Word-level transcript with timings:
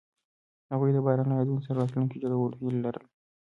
هغوی 0.71 0.91
د 0.93 0.97
باران 1.05 1.27
له 1.29 1.35
یادونو 1.39 1.65
سره 1.65 1.77
راتلونکی 1.81 2.21
جوړولو 2.23 2.57
هیله 2.61 2.79
لرله. 2.85 3.07